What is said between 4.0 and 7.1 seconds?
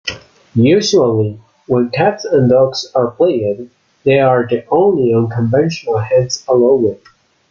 they are the only unconventional hands allowed.